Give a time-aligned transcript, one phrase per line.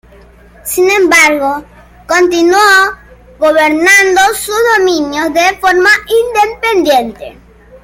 [0.63, 1.63] Sin embargo,
[2.07, 2.57] continuó
[3.37, 5.91] gobernando sus dominios de forma
[6.73, 7.37] independiente.